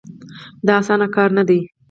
دا 0.67 0.73
اسانه 0.81 1.07
کار 1.15 1.29
نه 1.37 1.43
دی. 1.47 1.59